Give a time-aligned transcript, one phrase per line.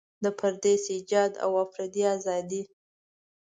[0.23, 2.63] د پریس ایجاد او فردي ازادۍ.